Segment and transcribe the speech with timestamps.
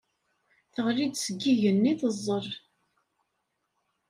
[0.73, 2.47] Teɣli-d seg yigenni teẓẓel.